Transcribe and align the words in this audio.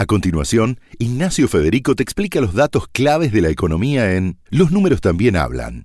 A 0.00 0.06
continuación, 0.06 0.80
Ignacio 0.98 1.46
Federico 1.46 1.94
te 1.94 2.02
explica 2.02 2.40
los 2.40 2.54
datos 2.54 2.88
claves 2.90 3.32
de 3.32 3.42
la 3.42 3.50
economía 3.50 4.14
en 4.14 4.38
Los 4.48 4.70
números 4.70 5.02
también 5.02 5.36
hablan. 5.36 5.84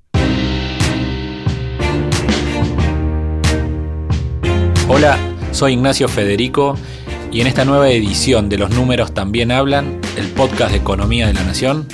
Hola, 4.87 5.19
soy 5.51 5.73
Ignacio 5.73 6.07
Federico 6.07 6.77
y 7.29 7.41
en 7.41 7.47
esta 7.47 7.65
nueva 7.65 7.89
edición 7.89 8.47
de 8.47 8.57
Los 8.57 8.69
números 8.69 9.13
también 9.13 9.51
hablan, 9.51 9.99
el 10.15 10.29
podcast 10.29 10.71
de 10.71 10.77
economía 10.77 11.27
de 11.27 11.33
la 11.33 11.43
nación, 11.43 11.85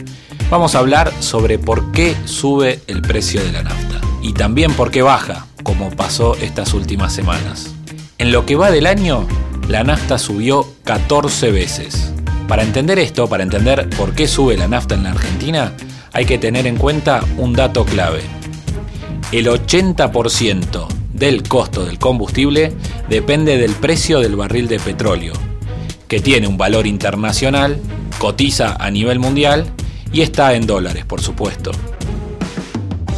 vamos 0.52 0.76
a 0.76 0.78
hablar 0.78 1.12
sobre 1.22 1.58
por 1.58 1.92
qué 1.92 2.16
sube 2.26 2.82
el 2.86 3.02
precio 3.02 3.44
de 3.44 3.52
la 3.52 3.64
nafta 3.64 4.00
y 4.22 4.34
también 4.34 4.74
por 4.74 4.92
qué 4.92 5.02
baja, 5.02 5.48
como 5.64 5.90
pasó 5.90 6.36
estas 6.36 6.76
últimas 6.76 7.16
semanas. 7.16 7.74
En 8.20 8.32
lo 8.32 8.46
que 8.46 8.56
va 8.56 8.70
del 8.70 8.86
año, 8.86 9.26
la 9.68 9.84
nafta 9.84 10.18
subió 10.18 10.68
14 10.84 11.52
veces. 11.52 12.11
Para 12.52 12.64
entender 12.64 13.00
esto, 13.00 13.30
para 13.30 13.44
entender 13.44 13.90
por 13.92 14.14
qué 14.14 14.28
sube 14.28 14.58
la 14.58 14.68
nafta 14.68 14.96
en 14.96 15.04
la 15.04 15.12
Argentina, 15.12 15.72
hay 16.12 16.26
que 16.26 16.38
tener 16.38 16.68
en 16.68 16.76
cuenta 16.76 17.24
un 17.38 17.54
dato 17.54 17.86
clave. 17.86 18.24
El 19.32 19.48
80% 19.48 20.86
del 21.14 21.44
costo 21.44 21.86
del 21.86 21.98
combustible 21.98 22.74
depende 23.08 23.58
del 23.58 23.72
precio 23.72 24.20
del 24.20 24.36
barril 24.36 24.68
de 24.68 24.82
petróleo, 24.82 25.32
que 26.10 26.20
tiene 26.20 26.46
un 26.46 26.58
valor 26.58 26.88
internacional, 26.88 27.80
cotiza 28.18 28.76
a 28.78 28.92
nivel 28.92 29.18
mundial 29.18 29.68
y 30.12 30.20
está 30.20 30.54
en 30.54 30.68
dólares, 30.68 31.06
por 31.06 31.22
supuesto. 31.22 31.72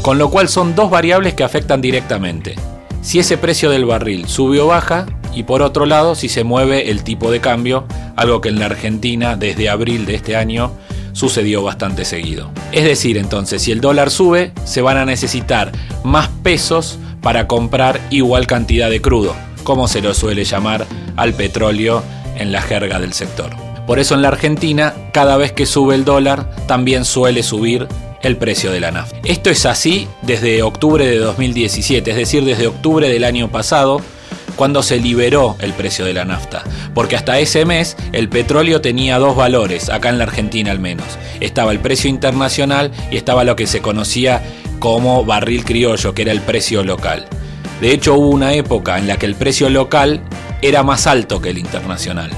Con 0.04 0.20
lo 0.20 0.30
cual 0.30 0.48
son 0.48 0.76
dos 0.76 0.92
variables 0.92 1.34
que 1.34 1.44
afectan 1.44 1.82
directamente. 1.82 2.54
Si 3.02 3.18
ese 3.18 3.40
precio 3.40 3.72
del 3.72 3.86
barril 3.86 4.28
sube 4.28 4.60
o 4.60 4.68
baja, 4.68 5.08
y 5.36 5.44
por 5.44 5.62
otro 5.62 5.86
lado 5.86 6.16
si 6.16 6.30
se 6.30 6.44
mueve 6.44 6.92
el 6.92 7.04
tipo 7.04 7.32
de 7.32 7.40
cambio, 7.40 7.86
algo 8.16 8.42
que 8.42 8.50
en 8.50 8.60
la 8.60 8.66
Argentina 8.66 9.36
desde 9.36 9.70
abril 9.70 10.06
de 10.06 10.16
este 10.16 10.36
año 10.36 10.72
sucedió 11.14 11.64
bastante 11.64 12.06
seguido. 12.06 12.52
Es 12.72 12.84
decir, 12.84 13.18
entonces, 13.18 13.62
si 13.62 13.72
el 13.72 13.82
dólar 13.82 14.12
sube, 14.12 14.52
se 14.66 14.82
van 14.82 14.98
a 14.98 15.06
necesitar 15.06 15.72
más 16.04 16.28
pesos 16.42 16.98
para 17.22 17.48
comprar 17.48 18.02
igual 18.10 18.48
cantidad 18.48 18.90
de 18.90 19.02
crudo, 19.02 19.36
como 19.64 19.88
se 19.88 20.02
lo 20.02 20.14
suele 20.14 20.44
llamar 20.44 20.86
al 21.16 21.34
petróleo 21.34 22.04
en 22.36 22.52
la 22.52 22.62
jerga 22.62 23.00
del 23.00 23.14
sector. 23.14 23.52
Por 23.88 24.00
eso 24.00 24.16
en 24.16 24.22
la 24.22 24.30
Argentina, 24.30 24.94
cada 25.14 25.38
vez 25.38 25.52
que 25.52 25.66
sube 25.66 25.96
el 25.96 26.06
dólar, 26.06 26.50
también 26.68 27.06
suele 27.06 27.44
subir 27.44 27.88
el 28.22 28.38
precio 28.38 28.72
de 28.72 28.80
la 28.80 28.92
nafta. 28.92 29.18
Esto 29.26 29.50
es 29.50 29.66
así 29.66 30.08
desde 30.22 30.64
octubre 30.64 31.06
de 31.06 31.18
2017, 31.18 32.12
es 32.12 32.18
decir, 32.18 32.46
desde 32.46 32.68
octubre 32.68 33.10
del 33.10 33.26
año 33.26 33.52
pasado, 33.52 34.02
cuando 34.56 34.84
se 34.84 35.00
liberó 35.00 35.56
el 35.60 35.74
precio 35.74 36.06
de 36.06 36.14
la 36.14 36.26
nafta, 36.26 36.64
porque 36.94 37.16
hasta 37.16 37.40
ese 37.40 37.66
mes 37.66 37.98
el 38.12 38.30
petróleo 38.30 38.82
tenía 38.82 39.18
dos 39.20 39.36
valores, 39.36 39.90
acá 39.90 40.10
en 40.10 40.18
la 40.18 40.26
Argentina 40.26 40.72
al 40.72 40.80
menos. 40.80 41.06
Estaba 41.40 41.72
el 41.72 41.80
precio 41.80 42.10
internacional 42.10 42.92
y 43.12 43.18
estaba 43.18 43.44
lo 43.44 43.56
que 43.56 43.68
se 43.68 43.82
conocía 43.82 44.42
como 44.80 45.26
barril 45.26 45.64
criollo, 45.64 46.14
que 46.14 46.24
era 46.24 46.32
el 46.32 46.42
precio 46.42 46.84
local. 46.84 47.26
De 47.82 47.92
hecho 47.92 48.16
hubo 48.16 48.30
una 48.30 48.54
época 48.54 48.98
en 48.98 49.08
la 49.08 49.18
que 49.18 49.26
el 49.26 49.36
precio 49.36 49.70
local 49.70 50.22
era 50.62 50.84
más 50.84 51.08
alto 51.08 51.42
que 51.42 51.50
el 51.50 51.58
internacional. 51.58 52.32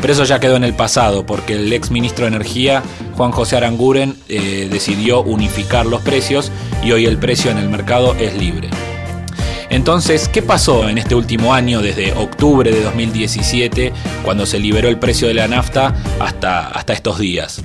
Pero 0.00 0.12
eso 0.12 0.24
ya 0.24 0.38
quedó 0.38 0.56
en 0.56 0.64
el 0.64 0.74
pasado, 0.74 1.24
porque 1.24 1.54
el 1.54 1.72
ex 1.72 1.90
ministro 1.90 2.26
de 2.26 2.36
Energía, 2.36 2.82
Juan 3.16 3.32
José 3.32 3.56
Aranguren, 3.56 4.16
eh, 4.28 4.68
decidió 4.70 5.22
unificar 5.22 5.86
los 5.86 6.02
precios 6.02 6.52
y 6.82 6.92
hoy 6.92 7.06
el 7.06 7.16
precio 7.16 7.50
en 7.50 7.56
el 7.56 7.70
mercado 7.70 8.14
es 8.16 8.36
libre. 8.36 8.68
Entonces, 9.74 10.28
¿qué 10.28 10.40
pasó 10.40 10.88
en 10.88 10.98
este 10.98 11.16
último 11.16 11.52
año, 11.52 11.82
desde 11.82 12.12
octubre 12.12 12.70
de 12.70 12.80
2017, 12.80 13.92
cuando 14.22 14.46
se 14.46 14.60
liberó 14.60 14.88
el 14.88 15.00
precio 15.00 15.26
de 15.26 15.34
la 15.34 15.48
nafta, 15.48 15.96
hasta, 16.20 16.68
hasta 16.68 16.92
estos 16.92 17.18
días? 17.18 17.60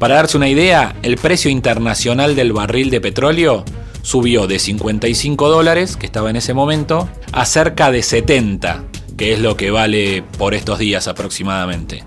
Para 0.00 0.16
darse 0.16 0.36
una 0.36 0.48
idea, 0.48 0.96
el 1.04 1.16
precio 1.16 1.48
internacional 1.48 2.34
del 2.34 2.52
barril 2.52 2.90
de 2.90 3.00
petróleo 3.00 3.64
subió 4.02 4.48
de 4.48 4.58
55 4.58 5.48
dólares, 5.48 5.96
que 5.96 6.06
estaba 6.06 6.28
en 6.28 6.34
ese 6.34 6.54
momento, 6.54 7.08
a 7.30 7.46
cerca 7.46 7.92
de 7.92 8.02
70, 8.02 8.82
que 9.16 9.32
es 9.32 9.38
lo 9.38 9.56
que 9.56 9.70
vale 9.70 10.24
por 10.38 10.54
estos 10.54 10.80
días 10.80 11.06
aproximadamente. 11.06 12.02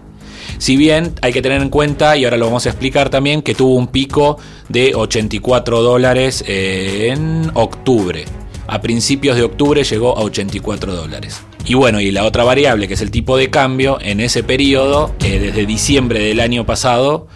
Si 0.58 0.76
bien 0.76 1.14
hay 1.22 1.32
que 1.32 1.42
tener 1.42 1.62
en 1.62 1.70
cuenta, 1.70 2.18
y 2.18 2.26
ahora 2.26 2.36
lo 2.36 2.48
vamos 2.48 2.66
a 2.66 2.70
explicar 2.70 3.10
también, 3.10 3.44
que 3.44 3.56
tuvo 3.56 3.76
un 3.76 3.88
pico 3.88 4.38
de 4.68 4.94
84 4.94 5.82
dólares 5.82 6.44
en 6.46 7.50
octubre 7.54 8.26
a 8.72 8.80
principios 8.80 9.36
de 9.36 9.44
octubre 9.44 9.84
llegó 9.84 10.18
a 10.18 10.22
84 10.22 10.96
dólares. 10.96 11.42
Y 11.66 11.74
bueno, 11.74 12.00
y 12.00 12.10
la 12.10 12.24
otra 12.24 12.46
variable, 12.46 12.88
que 12.88 12.94
es 12.94 13.02
el 13.02 13.12
tipo 13.12 13.36
de 13.36 13.50
cambio, 13.50 14.00
en 14.00 14.22
ese 14.22 14.44
periodo, 14.44 15.14
eh, 15.20 15.40
desde 15.40 15.66
diciembre 15.66 16.22
del 16.22 16.40
año 16.40 16.66
pasado, 16.66 17.28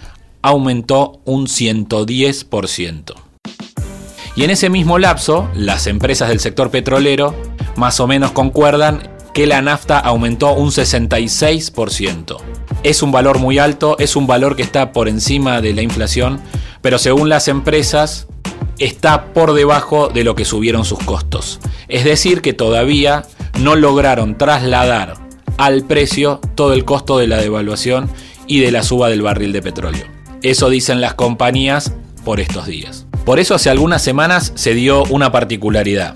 aumentó 0.41 1.19
un 1.25 1.47
110%. 1.47 3.15
Y 4.37 4.45
en 4.45 4.49
ese 4.49 4.69
mismo 4.69 4.97
lapso, 4.97 5.49
las 5.55 5.87
empresas 5.87 6.29
del 6.29 6.39
sector 6.39 6.71
petrolero 6.71 7.35
más 7.75 7.99
o 7.99 8.07
menos 8.07 8.31
concuerdan 8.31 9.09
que 9.33 9.45
la 9.45 9.61
nafta 9.61 9.99
aumentó 9.99 10.53
un 10.53 10.71
66%. 10.71 12.37
Es 12.83 13.03
un 13.03 13.11
valor 13.11 13.39
muy 13.39 13.59
alto, 13.59 13.97
es 13.99 14.15
un 14.15 14.25
valor 14.25 14.55
que 14.55 14.63
está 14.63 14.93
por 14.93 15.09
encima 15.09 15.59
de 15.59 15.73
la 15.73 15.81
inflación, 15.81 16.39
pero 16.81 16.97
según 16.97 17.27
las 17.27 17.49
empresas, 17.49 18.27
está 18.79 19.33
por 19.33 19.53
debajo 19.53 20.09
de 20.09 20.23
lo 20.23 20.35
que 20.35 20.45
subieron 20.45 20.85
sus 20.85 20.99
costos. 20.99 21.59
Es 21.87 22.03
decir, 22.03 22.41
que 22.41 22.53
todavía 22.53 23.25
no 23.59 23.75
lograron 23.75 24.37
trasladar 24.37 25.15
al 25.57 25.83
precio 25.83 26.41
todo 26.55 26.73
el 26.73 26.85
costo 26.85 27.17
de 27.17 27.27
la 27.27 27.37
devaluación 27.37 28.09
y 28.47 28.59
de 28.59 28.71
la 28.71 28.83
suba 28.83 29.09
del 29.09 29.21
barril 29.21 29.53
de 29.53 29.61
petróleo. 29.61 30.05
Eso 30.41 30.69
dicen 30.69 31.01
las 31.01 31.13
compañías 31.13 31.93
por 32.23 32.39
estos 32.39 32.67
días. 32.67 33.05
Por 33.25 33.39
eso 33.39 33.55
hace 33.55 33.69
algunas 33.69 34.01
semanas 34.03 34.51
se 34.55 34.73
dio 34.73 35.03
una 35.05 35.31
particularidad. 35.31 36.15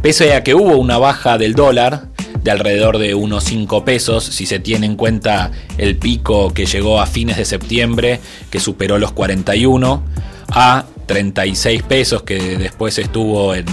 Pese 0.00 0.34
a 0.34 0.44
que 0.44 0.54
hubo 0.54 0.76
una 0.76 0.98
baja 0.98 1.36
del 1.36 1.54
dólar 1.54 2.08
de 2.42 2.50
alrededor 2.50 2.98
de 2.98 3.14
unos 3.14 3.44
5 3.44 3.84
pesos, 3.84 4.24
si 4.24 4.46
se 4.46 4.60
tiene 4.60 4.86
en 4.86 4.96
cuenta 4.96 5.50
el 5.78 5.96
pico 5.96 6.54
que 6.54 6.64
llegó 6.64 7.00
a 7.00 7.06
fines 7.06 7.36
de 7.36 7.44
septiembre, 7.44 8.20
que 8.50 8.60
superó 8.60 8.98
los 8.98 9.12
41, 9.12 10.02
a 10.50 10.84
36 11.06 11.82
pesos 11.82 12.22
que 12.22 12.58
después 12.58 12.98
estuvo 12.98 13.54
en, 13.54 13.66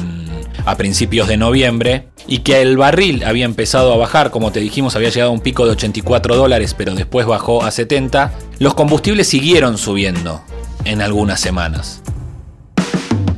a 0.66 0.75
principios 0.77 1.27
de 1.27 1.38
noviembre 1.38 2.07
y 2.27 2.39
que 2.39 2.61
el 2.61 2.77
barril 2.77 3.23
había 3.23 3.45
empezado 3.45 3.94
a 3.94 3.97
bajar, 3.97 4.31
como 4.31 4.51
te 4.51 4.59
dijimos 4.59 4.95
había 4.95 5.09
llegado 5.09 5.31
a 5.31 5.33
un 5.33 5.41
pico 5.41 5.66
de 5.66 5.71
84 5.71 6.35
dólares 6.35 6.73
pero 6.77 6.95
después 6.95 7.25
bajó 7.25 7.63
a 7.63 7.71
70, 7.71 8.31
los 8.59 8.73
combustibles 8.73 9.27
siguieron 9.27 9.77
subiendo 9.77 10.41
en 10.85 11.01
algunas 11.01 11.39
semanas. 11.39 12.01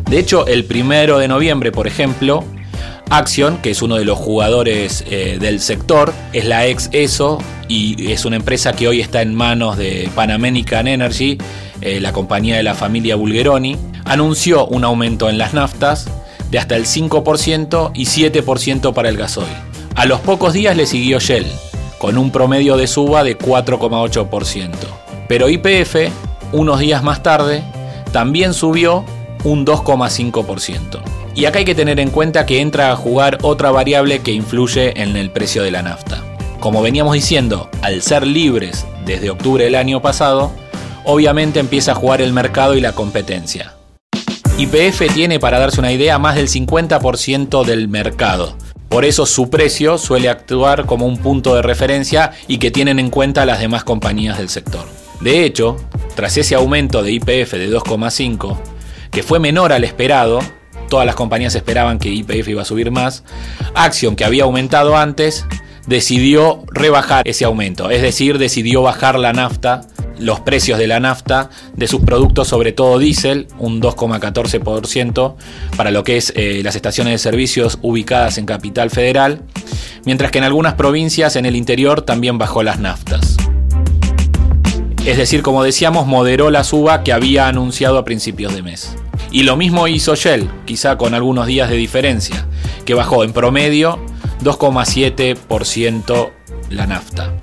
De 0.09 0.19
hecho, 0.19 0.45
el 0.45 0.65
primero 0.65 1.17
de 1.17 1.27
noviembre, 1.27 1.71
por 1.71 1.87
ejemplo, 1.87 2.43
Action, 3.09 3.57
que 3.57 3.71
es 3.71 3.81
uno 3.81 3.95
de 3.95 4.05
los 4.05 4.17
jugadores 4.17 5.03
eh, 5.09 5.37
del 5.39 5.59
sector, 5.59 6.13
es 6.33 6.45
la 6.45 6.65
ex 6.65 6.89
ESO 6.91 7.37
y 7.67 8.11
es 8.11 8.25
una 8.25 8.35
empresa 8.35 8.73
que 8.73 8.87
hoy 8.87 9.01
está 9.01 9.21
en 9.21 9.35
manos 9.35 9.77
de 9.77 10.09
Pan 10.15 10.31
American 10.31 10.87
Energy, 10.87 11.37
eh, 11.81 11.99
la 11.99 12.13
compañía 12.13 12.57
de 12.57 12.63
la 12.63 12.73
familia 12.73 13.15
Bulgeroni, 13.15 13.77
anunció 14.05 14.65
un 14.67 14.83
aumento 14.83 15.29
en 15.29 15.37
las 15.37 15.53
naftas 15.53 16.07
de 16.49 16.59
hasta 16.59 16.75
el 16.75 16.85
5% 16.85 17.91
y 17.93 18.05
7% 18.05 18.93
para 18.93 19.09
el 19.09 19.17
gasoil. 19.17 19.47
A 19.95 20.05
los 20.05 20.19
pocos 20.19 20.53
días 20.53 20.75
le 20.75 20.85
siguió 20.85 21.19
Shell, 21.19 21.45
con 21.97 22.17
un 22.17 22.31
promedio 22.31 22.77
de 22.77 22.87
suba 22.87 23.23
de 23.23 23.37
4,8%. 23.37 24.71
Pero 25.27 25.49
IPF, 25.49 26.11
unos 26.51 26.79
días 26.79 27.03
más 27.03 27.23
tarde, 27.23 27.63
también 28.11 28.53
subió 28.53 29.03
un 29.43 29.65
2,5%. 29.65 31.24
Y 31.35 31.43
acá 31.43 31.59
hay 31.59 31.65
que 31.65 31.75
tener 31.75 31.99
en 31.99 32.11
cuenta 32.11 32.45
que 32.45 32.61
entra 32.61 32.91
a 32.91 32.95
jugar 32.95 33.39
otra 33.41 33.69
variable 33.69 34.19
que 34.19 34.31
influye 34.31 35.01
en 35.01 35.17
el 35.17 35.31
precio 35.31 35.63
de 35.63 35.71
la 35.71 35.81
nafta. 35.81 36.23
Como 36.61 36.81
veníamos 36.81 37.13
diciendo, 37.13 37.69
al 37.81 38.01
ser 38.01 38.25
libres 38.25 38.85
desde 39.05 39.29
octubre 39.29 39.65
del 39.65 39.75
año 39.75 40.01
pasado, 40.01 40.53
obviamente 41.03 41.59
empieza 41.59 41.91
a 41.91 41.95
jugar 41.95 42.21
el 42.21 42.31
mercado 42.31 42.73
y 42.75 42.79
la 42.79 42.93
competencia. 42.93 43.73
YPF 44.57 45.13
tiene, 45.13 45.37
para 45.37 45.59
darse 45.59 45.81
una 45.81 45.91
idea, 45.91 46.17
más 46.19 46.35
del 46.35 46.47
50% 46.47 47.65
del 47.65 47.89
mercado. 47.89 48.55
Por 48.87 49.03
eso 49.03 49.25
su 49.25 49.49
precio 49.49 49.97
suele 49.97 50.29
actuar 50.29 50.85
como 50.85 51.05
un 51.05 51.17
punto 51.17 51.53
de 51.53 51.61
referencia 51.61 52.31
y 52.47 52.59
que 52.59 52.71
tienen 52.71 52.97
en 52.97 53.09
cuenta 53.09 53.45
las 53.45 53.59
demás 53.59 53.83
compañías 53.83 54.37
del 54.37 54.47
sector. 54.47 54.85
De 55.19 55.43
hecho, 55.43 55.75
tras 56.15 56.37
ese 56.37 56.55
aumento 56.55 57.03
de 57.03 57.11
IPF 57.11 57.51
de 57.55 57.69
2,5, 57.69 58.57
que 59.11 59.21
fue 59.21 59.39
menor 59.39 59.73
al 59.73 59.83
esperado, 59.83 60.39
todas 60.85 61.05
las 61.05 61.15
compañías 61.15 61.55
esperaban 61.55 61.99
que 61.99 62.09
IPF 62.09 62.47
iba 62.47 62.61
a 62.61 62.65
subir 62.65 62.91
más, 62.91 63.23
Action, 63.73 64.15
que 64.15 64.25
había 64.25 64.43
aumentado 64.43 64.97
antes, 64.97 65.45
decidió 65.87 66.63
rebajar 66.71 67.27
ese 67.27 67.45
aumento, 67.45 67.89
es 67.89 68.01
decir, 68.01 68.37
decidió 68.37 68.81
bajar 68.81 69.19
la 69.19 69.33
nafta, 69.33 69.81
los 70.19 70.39
precios 70.39 70.79
de 70.79 70.87
la 70.87 70.99
nafta, 70.99 71.49
de 71.75 71.87
sus 71.87 72.01
productos, 72.01 72.47
sobre 72.47 72.71
todo 72.71 72.99
diésel, 72.99 73.47
un 73.57 73.81
2,14% 73.81 75.35
para 75.75 75.91
lo 75.91 76.03
que 76.03 76.17
es 76.17 76.33
eh, 76.35 76.61
las 76.63 76.75
estaciones 76.75 77.13
de 77.13 77.17
servicios 77.17 77.79
ubicadas 77.81 78.37
en 78.37 78.45
Capital 78.45 78.89
Federal, 78.89 79.41
mientras 80.05 80.31
que 80.31 80.37
en 80.37 80.45
algunas 80.45 80.75
provincias 80.75 81.35
en 81.35 81.45
el 81.45 81.55
interior 81.55 82.01
también 82.01 82.37
bajó 82.37 82.63
las 82.63 82.79
naftas. 82.79 83.37
Es 85.05 85.17
decir, 85.17 85.43
como 85.43 85.63
decíamos, 85.63 86.07
moderó 86.07 86.49
la 86.49 86.63
suba 86.63 87.03
que 87.03 87.13
había 87.13 87.47
anunciado 87.47 87.99
a 87.99 88.05
principios 88.05 88.55
de 88.55 88.63
mes. 88.63 88.95
Y 89.35 89.43
lo 89.43 89.57
mismo 89.57 89.89
hizo 89.89 90.15
Shell, 90.15 90.49
quizá 90.63 90.97
con 90.97 91.13
algunos 91.13 91.45
días 91.45 91.69
de 91.69 91.75
diferencia, 91.75 92.45
que 92.85 92.93
bajó 92.93 93.25
en 93.25 93.33
promedio 93.33 93.99
2,7% 94.41 96.31
la 96.69 96.87
nafta. 96.87 97.33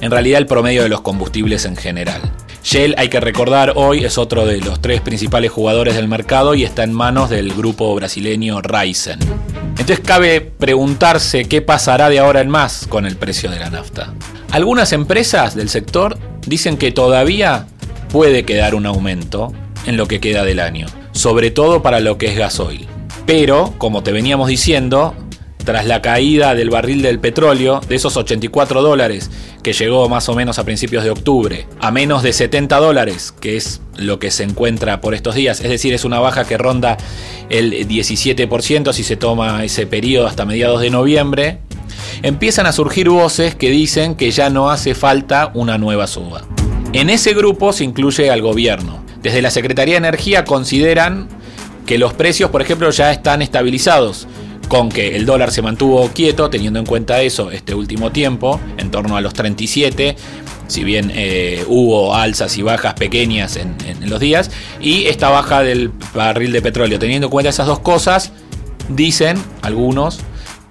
En 0.00 0.10
realidad 0.10 0.38
el 0.38 0.46
promedio 0.46 0.84
de 0.84 0.88
los 0.88 1.02
combustibles 1.02 1.66
en 1.66 1.76
general. 1.76 2.22
Shell, 2.62 2.94
hay 2.96 3.10
que 3.10 3.20
recordar, 3.20 3.74
hoy 3.76 4.06
es 4.06 4.16
otro 4.16 4.46
de 4.46 4.62
los 4.62 4.80
tres 4.80 5.02
principales 5.02 5.52
jugadores 5.52 5.96
del 5.96 6.08
mercado 6.08 6.54
y 6.54 6.64
está 6.64 6.82
en 6.82 6.94
manos 6.94 7.28
del 7.28 7.52
grupo 7.52 7.94
brasileño 7.94 8.62
Ryzen. 8.62 9.18
Entonces 9.72 10.00
cabe 10.00 10.40
preguntarse 10.40 11.44
qué 11.44 11.60
pasará 11.60 12.08
de 12.08 12.20
ahora 12.20 12.40
en 12.40 12.48
más 12.48 12.86
con 12.86 13.04
el 13.04 13.16
precio 13.16 13.50
de 13.50 13.58
la 13.58 13.68
nafta. 13.68 14.14
Algunas 14.50 14.94
empresas 14.94 15.54
del 15.54 15.68
sector 15.68 16.18
dicen 16.46 16.78
que 16.78 16.90
todavía 16.90 17.66
puede 18.08 18.46
quedar 18.46 18.74
un 18.74 18.86
aumento 18.86 19.52
en 19.84 19.98
lo 19.98 20.08
que 20.08 20.20
queda 20.20 20.42
del 20.42 20.58
año, 20.58 20.86
sobre 21.24 21.50
todo 21.50 21.80
para 21.80 22.00
lo 22.00 22.18
que 22.18 22.26
es 22.26 22.36
gasoil. 22.36 22.86
Pero, 23.24 23.72
como 23.78 24.02
te 24.02 24.12
veníamos 24.12 24.46
diciendo, 24.46 25.14
tras 25.64 25.86
la 25.86 26.02
caída 26.02 26.54
del 26.54 26.68
barril 26.68 27.00
del 27.00 27.18
petróleo, 27.18 27.80
de 27.88 27.94
esos 27.94 28.18
84 28.18 28.82
dólares 28.82 29.30
que 29.62 29.72
llegó 29.72 30.06
más 30.10 30.28
o 30.28 30.34
menos 30.34 30.58
a 30.58 30.64
principios 30.64 31.02
de 31.02 31.08
octubre, 31.08 31.66
a 31.80 31.90
menos 31.90 32.22
de 32.22 32.34
70 32.34 32.76
dólares, 32.76 33.32
que 33.40 33.56
es 33.56 33.80
lo 33.96 34.18
que 34.18 34.30
se 34.30 34.42
encuentra 34.42 35.00
por 35.00 35.14
estos 35.14 35.34
días, 35.34 35.62
es 35.62 35.70
decir, 35.70 35.94
es 35.94 36.04
una 36.04 36.20
baja 36.20 36.44
que 36.44 36.58
ronda 36.58 36.98
el 37.48 37.88
17% 37.88 38.92
si 38.92 39.02
se 39.02 39.16
toma 39.16 39.64
ese 39.64 39.86
periodo 39.86 40.26
hasta 40.26 40.44
mediados 40.44 40.82
de 40.82 40.90
noviembre, 40.90 41.60
empiezan 42.22 42.66
a 42.66 42.72
surgir 42.72 43.08
voces 43.08 43.54
que 43.54 43.70
dicen 43.70 44.14
que 44.14 44.30
ya 44.30 44.50
no 44.50 44.68
hace 44.68 44.94
falta 44.94 45.52
una 45.54 45.78
nueva 45.78 46.06
suba. 46.06 46.42
En 46.92 47.08
ese 47.08 47.32
grupo 47.32 47.72
se 47.72 47.84
incluye 47.84 48.28
al 48.28 48.42
gobierno. 48.42 49.03
Desde 49.24 49.40
la 49.40 49.50
Secretaría 49.50 49.94
de 49.94 49.98
Energía 50.06 50.44
consideran 50.44 51.28
que 51.86 51.96
los 51.96 52.12
precios, 52.12 52.50
por 52.50 52.60
ejemplo, 52.60 52.90
ya 52.90 53.10
están 53.10 53.40
estabilizados 53.40 54.28
con 54.68 54.90
que 54.90 55.16
el 55.16 55.24
dólar 55.24 55.50
se 55.50 55.62
mantuvo 55.62 56.06
quieto, 56.08 56.50
teniendo 56.50 56.78
en 56.78 56.84
cuenta 56.84 57.22
eso 57.22 57.50
este 57.50 57.74
último 57.74 58.12
tiempo, 58.12 58.60
en 58.76 58.90
torno 58.90 59.16
a 59.16 59.22
los 59.22 59.32
37, 59.32 60.16
si 60.66 60.84
bien 60.84 61.10
eh, 61.14 61.64
hubo 61.68 62.14
alzas 62.14 62.58
y 62.58 62.62
bajas 62.62 62.94
pequeñas 62.94 63.56
en, 63.56 63.74
los 64.10 64.20
días, 64.20 64.50
y 64.78 65.06
esta 65.06 65.30
baja 65.30 65.62
del 65.62 65.90
barril 66.14 66.52
de 66.52 66.60
petróleo, 66.60 66.98
teniendo 66.98 67.28
en 67.28 67.30
cuenta 67.30 67.48
esas 67.48 67.66
dos 67.66 67.78
cosas, 67.78 68.30
dicen 68.90 69.42
algunos 69.62 70.18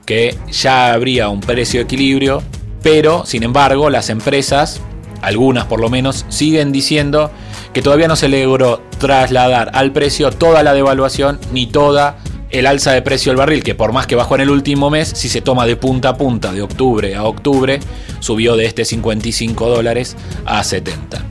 que 0.06 0.38
ya 0.52 0.94
habría 0.94 1.30
un 1.30 1.40
precio 1.40 1.80
de 1.80 1.86
equilibrio, 1.86 2.44
pero 2.84 3.26
sin 3.26 3.42
embargo 3.42 3.90
las 3.90 4.12
empresas, 4.12 4.80
algunas 5.24 5.66
por 5.66 5.80
lo 5.80 5.90
menos, 5.90 6.28
siguen 6.30 6.72
diciendo 6.72 7.32
que 7.72 7.82
todavía 7.82 8.08
no 8.08 8.16
se 8.16 8.28
logró 8.28 8.82
trasladar 9.00 9.72
al 9.74 9.92
precio 9.92 10.32
toda 10.32 10.64
la 10.64 10.74
devaluación 10.74 11.40
ni 11.52 11.68
toda 11.68 12.18
el 12.54 12.68
alza 12.68 12.92
de 12.92 13.02
precio 13.02 13.32
del 13.32 13.38
barril, 13.38 13.64
que 13.64 13.74
por 13.74 13.94
más 13.94 14.06
que 14.06 14.16
bajó 14.16 14.36
en 14.36 14.42
el 14.42 14.52
último 14.52 14.90
mes, 14.92 15.10
si 15.10 15.28
se 15.28 15.42
toma 15.42 15.66
de 15.66 15.76
punta 15.76 16.10
a 16.10 16.18
punta, 16.18 16.52
de 16.52 16.62
octubre 16.62 17.16
a 17.16 17.24
octubre, 17.24 17.80
subió 18.20 18.56
de 18.56 18.66
este 18.66 18.86
55 18.86 19.70
dólares 19.70 20.16
a 20.46 20.64
70. 20.64 21.24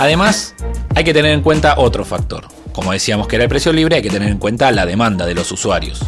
Además, 0.00 0.56
hay 0.96 1.04
que 1.04 1.14
tener 1.14 1.30
en 1.30 1.42
cuenta 1.42 1.78
otro 1.78 2.04
factor. 2.04 2.48
Como 2.72 2.90
decíamos 2.92 3.28
que 3.28 3.36
era 3.36 3.44
el 3.44 3.48
precio 3.48 3.72
libre, 3.72 3.96
hay 3.96 4.02
que 4.02 4.10
tener 4.10 4.28
en 4.28 4.38
cuenta 4.38 4.72
la 4.72 4.86
demanda 4.86 5.24
de 5.24 5.34
los 5.34 5.52
usuarios, 5.52 6.00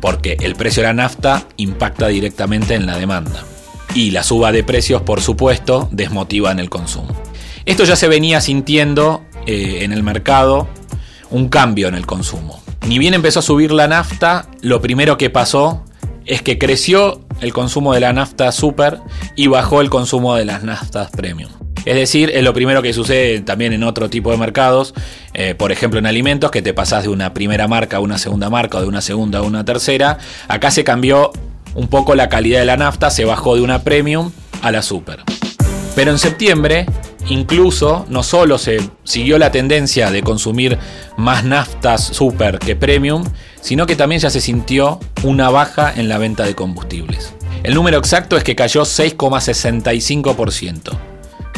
porque 0.00 0.38
el 0.40 0.54
precio 0.54 0.82
de 0.82 0.88
la 0.88 0.94
nafta 0.94 1.46
impacta 1.58 2.08
directamente 2.08 2.74
en 2.74 2.86
la 2.86 2.96
demanda. 2.96 3.44
Y 3.94 4.12
la 4.12 4.22
suba 4.22 4.52
de 4.52 4.64
precios, 4.64 5.02
por 5.02 5.20
supuesto, 5.20 5.88
desmotiva 5.92 6.50
en 6.50 6.60
el 6.60 6.70
consumo. 6.70 7.14
Esto 7.66 7.84
ya 7.84 7.96
se 7.96 8.08
venía 8.08 8.40
sintiendo 8.40 9.24
eh, 9.46 9.78
en 9.82 9.92
el 9.92 10.02
mercado 10.02 10.68
un 11.30 11.48
cambio 11.48 11.88
en 11.88 11.94
el 11.94 12.06
consumo 12.06 12.64
ni 12.86 12.98
bien 12.98 13.14
empezó 13.14 13.40
a 13.40 13.42
subir 13.42 13.72
la 13.72 13.88
nafta, 13.88 14.46
lo 14.60 14.80
primero 14.80 15.16
que 15.16 15.30
pasó 15.30 15.84
es 16.26 16.42
que 16.42 16.58
creció 16.58 17.20
el 17.40 17.52
consumo 17.52 17.94
de 17.94 18.00
la 18.00 18.12
nafta 18.12 18.52
super 18.52 19.00
y 19.36 19.46
bajó 19.46 19.80
el 19.80 19.90
consumo 19.90 20.34
de 20.34 20.44
las 20.44 20.62
naftas 20.62 21.10
premium. 21.10 21.50
Es 21.84 21.96
decir, 21.96 22.30
es 22.34 22.42
lo 22.42 22.54
primero 22.54 22.80
que 22.80 22.94
sucede 22.94 23.40
también 23.40 23.74
en 23.74 23.82
otro 23.82 24.08
tipo 24.08 24.30
de 24.30 24.38
mercados, 24.38 24.94
eh, 25.34 25.54
por 25.54 25.70
ejemplo 25.70 25.98
en 25.98 26.06
alimentos, 26.06 26.50
que 26.50 26.62
te 26.62 26.72
pasás 26.72 27.04
de 27.04 27.10
una 27.10 27.34
primera 27.34 27.68
marca 27.68 27.98
a 27.98 28.00
una 28.00 28.16
segunda 28.16 28.48
marca 28.48 28.78
o 28.78 28.80
de 28.80 28.88
una 28.88 29.02
segunda 29.02 29.40
a 29.40 29.42
una 29.42 29.64
tercera. 29.64 30.18
Acá 30.48 30.70
se 30.70 30.82
cambió 30.82 31.30
un 31.74 31.88
poco 31.88 32.14
la 32.14 32.28
calidad 32.28 32.60
de 32.60 32.66
la 32.66 32.78
nafta, 32.78 33.10
se 33.10 33.26
bajó 33.26 33.54
de 33.56 33.62
una 33.62 33.82
premium 33.82 34.30
a 34.62 34.70
la 34.70 34.80
super. 34.80 35.20
Pero 35.94 36.10
en 36.10 36.18
septiembre 36.18 36.86
Incluso 37.28 38.06
no 38.08 38.22
solo 38.22 38.56
se 38.58 38.80
siguió 39.04 39.38
la 39.38 39.50
tendencia 39.50 40.10
de 40.10 40.22
consumir 40.22 40.78
más 41.16 41.44
naftas 41.44 42.04
super 42.04 42.58
que 42.58 42.76
premium, 42.76 43.24
sino 43.60 43.86
que 43.86 43.96
también 43.96 44.20
ya 44.20 44.28
se 44.30 44.42
sintió 44.42 45.00
una 45.22 45.48
baja 45.48 45.90
en 45.94 46.08
la 46.08 46.18
venta 46.18 46.44
de 46.44 46.54
combustibles. 46.54 47.32
El 47.62 47.74
número 47.74 47.96
exacto 47.96 48.36
es 48.36 48.44
que 48.44 48.54
cayó 48.54 48.82
6,65% 48.82 50.98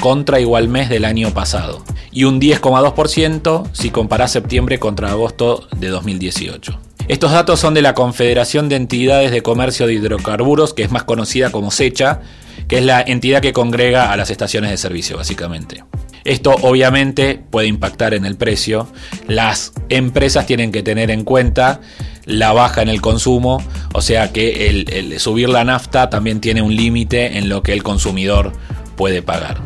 contra 0.01 0.39
igual 0.39 0.69
mes 0.69 0.89
del 0.89 1.05
año 1.05 1.35
pasado 1.35 1.83
y 2.13 2.23
un 2.25 2.41
10,2% 2.41 3.65
si 3.73 3.91
comparás 3.91 4.31
septiembre 4.31 4.79
contra 4.79 5.11
agosto 5.11 5.67
de 5.77 5.89
2018. 5.89 6.79
Estos 7.09 7.33
datos 7.33 7.61
son 7.61 7.75
de 7.75 7.83
la 7.83 7.95
Confederación 7.95 8.69
de 8.69 8.77
Entidades 8.77 9.31
de 9.31 9.43
Comercio 9.43 9.87
de 9.87 9.95
Hidrocarburos, 9.95 10.75
que 10.75 10.83
es 10.83 10.91
más 10.91 11.05
conocida 11.05 11.51
como 11.51 11.71
SECHA, 11.71 12.21
que 12.69 12.79
es 12.79 12.85
la 12.85 13.01
entidad 13.01 13.41
que 13.41 13.53
congrega 13.53 14.13
a 14.13 14.17
las 14.17 14.31
estaciones 14.31 14.71
de 14.71 14.77
servicio, 14.77 15.17
básicamente. 15.17 15.85
Esto 16.25 16.57
obviamente 16.63 17.41
puede 17.51 17.69
impactar 17.69 18.13
en 18.13 18.25
el 18.25 18.37
precio. 18.37 18.89
Las 19.29 19.73
empresas 19.89 20.45
tienen 20.45 20.73
que 20.73 20.83
tener 20.83 21.13
en 21.13 21.23
cuenta 21.23 21.81
la 22.25 22.53
baja 22.53 22.83
en 22.83 22.89
el 22.89 23.01
consumo, 23.01 23.63
o 23.95 24.03
sea 24.03 24.33
que 24.33 24.69
el, 24.69 25.21
subir 25.21 25.49
la 25.49 25.63
nafta 25.63 26.11
también 26.11 26.41
tiene 26.41 26.63
un 26.63 26.75
límite 26.75 27.39
en 27.39 27.49
lo 27.49 27.63
que 27.63 27.73
el 27.73 27.85
consumidor 27.85 28.53
puede 28.97 29.23
pagar. 29.23 29.59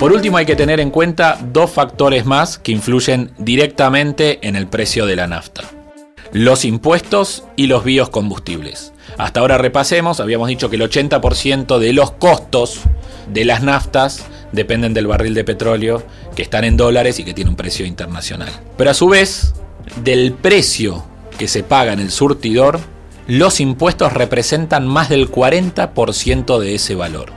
Por 0.00 0.12
último 0.12 0.38
hay 0.38 0.46
que 0.46 0.56
tener 0.56 0.80
en 0.80 0.90
cuenta 0.90 1.38
dos 1.52 1.70
factores 1.70 2.26
más 2.26 2.58
que 2.58 2.72
influyen 2.72 3.30
directamente 3.38 4.40
en 4.42 4.56
el 4.56 4.66
precio 4.66 5.06
de 5.06 5.14
la 5.14 5.28
nafta. 5.28 5.62
Los 6.32 6.64
impuestos 6.64 7.44
y 7.54 7.68
los 7.68 7.84
biocombustibles. 7.84 8.92
Hasta 9.18 9.40
ahora 9.40 9.58
repasemos, 9.58 10.20
habíamos 10.20 10.48
dicho 10.48 10.70
que 10.70 10.76
el 10.76 10.82
80% 10.82 11.78
de 11.78 11.92
los 11.92 12.12
costos 12.12 12.80
de 13.32 13.44
las 13.44 13.62
naftas 13.62 14.24
dependen 14.52 14.94
del 14.94 15.06
barril 15.06 15.34
de 15.34 15.44
petróleo 15.44 16.02
que 16.34 16.42
están 16.42 16.64
en 16.64 16.76
dólares 16.76 17.18
y 17.18 17.24
que 17.24 17.34
tiene 17.34 17.50
un 17.50 17.56
precio 17.56 17.86
internacional. 17.86 18.50
Pero 18.76 18.90
a 18.90 18.94
su 18.94 19.08
vez, 19.08 19.54
del 20.02 20.32
precio 20.32 21.04
que 21.38 21.48
se 21.48 21.62
paga 21.62 21.92
en 21.92 22.00
el 22.00 22.10
surtidor, 22.10 22.80
los 23.26 23.60
impuestos 23.60 24.12
representan 24.12 24.86
más 24.86 25.08
del 25.08 25.30
40% 25.30 26.58
de 26.58 26.74
ese 26.74 26.94
valor. 26.94 27.32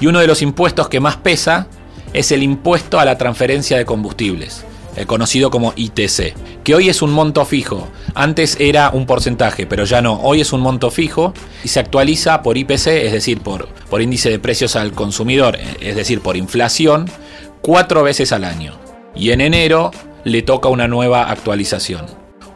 Y 0.00 0.06
uno 0.06 0.20
de 0.20 0.26
los 0.26 0.42
impuestos 0.42 0.88
que 0.88 1.00
más 1.00 1.16
pesa 1.16 1.68
es 2.12 2.30
el 2.32 2.42
impuesto 2.42 3.00
a 3.00 3.04
la 3.04 3.18
transferencia 3.18 3.78
de 3.78 3.84
combustibles, 3.84 4.64
el 4.96 5.06
conocido 5.06 5.50
como 5.50 5.72
ITC, 5.76 6.34
que 6.64 6.74
hoy 6.74 6.88
es 6.88 7.02
un 7.02 7.12
monto 7.12 7.44
fijo. 7.44 7.88
Antes 8.14 8.56
era 8.58 8.90
un 8.90 9.06
porcentaje, 9.06 9.66
pero 9.66 9.84
ya 9.84 10.00
no. 10.00 10.20
Hoy 10.22 10.40
es 10.40 10.52
un 10.52 10.60
monto 10.60 10.90
fijo 10.90 11.34
y 11.62 11.68
se 11.68 11.80
actualiza 11.80 12.42
por 12.42 12.56
IPC, 12.56 12.86
es 12.86 13.12
decir, 13.12 13.40
por, 13.40 13.68
por 13.90 14.02
índice 14.02 14.30
de 14.30 14.38
precios 14.38 14.76
al 14.76 14.92
consumidor, 14.92 15.58
es 15.80 15.96
decir, 15.96 16.20
por 16.20 16.36
inflación, 16.36 17.08
cuatro 17.60 18.02
veces 18.02 18.32
al 18.32 18.44
año. 18.44 18.78
Y 19.14 19.30
en 19.30 19.40
enero 19.40 19.90
le 20.24 20.42
toca 20.42 20.68
una 20.68 20.88
nueva 20.88 21.30
actualización. 21.30 22.06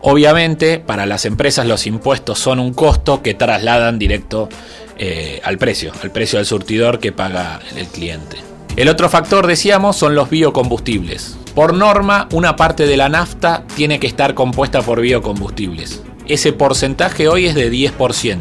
Obviamente, 0.02 0.78
para 0.78 1.04
las 1.04 1.26
empresas 1.26 1.66
los 1.66 1.86
impuestos 1.86 2.38
son 2.38 2.58
un 2.58 2.72
costo 2.72 3.22
que 3.22 3.34
trasladan 3.34 3.98
directo 3.98 4.48
eh, 4.96 5.40
al 5.44 5.58
precio, 5.58 5.92
al 6.02 6.10
precio 6.10 6.38
del 6.38 6.46
surtidor 6.46 6.98
que 6.98 7.12
paga 7.12 7.60
el 7.76 7.86
cliente. 7.86 8.38
El 8.76 8.88
otro 8.88 9.08
factor, 9.10 9.46
decíamos, 9.46 9.96
son 9.96 10.14
los 10.14 10.30
biocombustibles. 10.30 11.36
Por 11.54 11.74
norma, 11.74 12.28
una 12.32 12.54
parte 12.54 12.86
de 12.86 12.96
la 12.96 13.08
nafta 13.08 13.64
tiene 13.74 13.98
que 13.98 14.06
estar 14.06 14.34
compuesta 14.34 14.82
por 14.82 15.00
biocombustibles. 15.00 16.02
Ese 16.26 16.52
porcentaje 16.52 17.26
hoy 17.26 17.46
es 17.46 17.56
de 17.56 17.72
10%. 17.72 18.38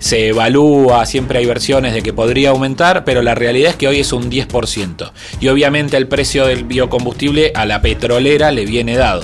Se 0.00 0.28
evalúa, 0.28 1.06
siempre 1.06 1.38
hay 1.38 1.46
versiones 1.46 1.94
de 1.94 2.02
que 2.02 2.12
podría 2.12 2.50
aumentar, 2.50 3.04
pero 3.04 3.22
la 3.22 3.36
realidad 3.36 3.70
es 3.70 3.76
que 3.76 3.86
hoy 3.86 4.00
es 4.00 4.12
un 4.12 4.28
10%. 4.28 5.12
Y 5.40 5.48
obviamente 5.48 5.96
el 5.96 6.08
precio 6.08 6.46
del 6.46 6.64
biocombustible 6.64 7.52
a 7.54 7.64
la 7.64 7.80
petrolera 7.80 8.50
le 8.50 8.66
viene 8.66 8.96
dado. 8.96 9.22